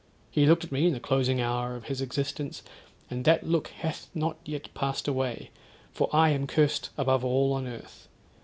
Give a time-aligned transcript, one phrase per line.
[0.31, 2.63] He looked at me in the closing hour of his existence,
[3.11, 5.51] and that look hath not yet passed away,
[5.91, 8.07] for I am curst above all on earth.